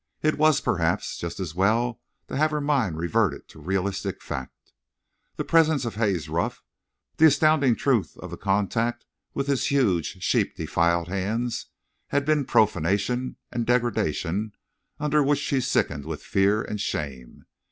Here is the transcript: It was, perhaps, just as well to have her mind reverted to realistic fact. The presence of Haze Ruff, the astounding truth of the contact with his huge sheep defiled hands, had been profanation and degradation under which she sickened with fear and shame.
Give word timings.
It 0.23 0.39
was, 0.39 0.61
perhaps, 0.61 1.15
just 1.19 1.39
as 1.39 1.53
well 1.53 2.01
to 2.27 2.35
have 2.35 2.49
her 2.49 2.59
mind 2.59 2.97
reverted 2.97 3.47
to 3.49 3.61
realistic 3.61 4.23
fact. 4.23 4.73
The 5.35 5.43
presence 5.43 5.85
of 5.85 5.93
Haze 5.93 6.27
Ruff, 6.27 6.63
the 7.17 7.27
astounding 7.27 7.75
truth 7.75 8.17
of 8.17 8.31
the 8.31 8.37
contact 8.37 9.05
with 9.35 9.45
his 9.45 9.67
huge 9.67 10.23
sheep 10.23 10.55
defiled 10.57 11.07
hands, 11.07 11.67
had 12.07 12.25
been 12.25 12.45
profanation 12.45 13.35
and 13.51 13.63
degradation 13.63 14.53
under 14.99 15.21
which 15.21 15.37
she 15.37 15.61
sickened 15.61 16.05
with 16.05 16.23
fear 16.23 16.63
and 16.63 16.81
shame. 16.81 17.45